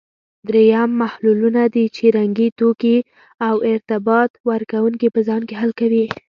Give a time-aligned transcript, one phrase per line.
[0.47, 2.97] دریم محللونه دي چې رنګي توکي
[3.47, 6.05] او ارتباط ورکوونکي په ځان کې حل کوي.